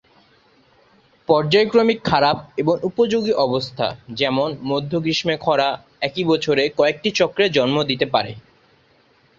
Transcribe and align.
পর্যায়ক্রমিক 1.29 1.99
খারাপ 2.03 2.37
এবং 2.57 2.75
উপযোগী 2.83 3.33
অবস্থা, 3.45 3.87
যেমন 4.11 4.49
মধ্য 4.61 4.91
গ্রীষ্মে 4.99 5.35
খরা, 5.37 5.69
একই 6.01 6.23
বছরে 6.23 6.63
কয়েকটি 6.77 7.09
চক্রের 7.11 7.49
জন্ম 7.51 7.77
দিতে 7.83 8.05
পারে। 8.05 8.31